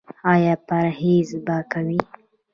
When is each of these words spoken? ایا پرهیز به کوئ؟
ایا 0.31 0.55
پرهیز 0.67 1.29
به 1.45 1.57
کوئ؟ 1.71 1.99